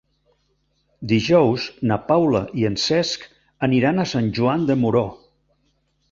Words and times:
Dijous 1.09 1.65
na 1.91 1.97
Paula 2.07 2.41
i 2.61 2.65
en 2.69 2.77
Cesc 2.83 3.25
aniran 3.67 4.05
a 4.05 4.07
Sant 4.13 4.31
Joan 4.39 4.65
de 4.71 4.77
Moró. 4.85 5.05